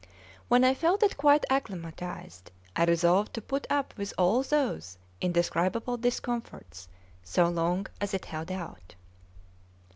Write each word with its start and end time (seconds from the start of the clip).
When 0.47 0.63
I 0.63 0.73
felt 0.73 1.03
it 1.03 1.15
quite 1.15 1.45
acclimatised, 1.47 2.49
I 2.75 2.85
resolved 2.85 3.35
to 3.35 3.39
put 3.43 3.67
up 3.69 3.95
with 3.99 4.15
all 4.17 4.41
those 4.41 4.97
indescribable 5.21 5.97
discomforts 5.97 6.87
so 7.23 7.47
long 7.49 7.85
as 8.01 8.15
it 8.15 8.25
held 8.25 8.51
out. 8.51 8.95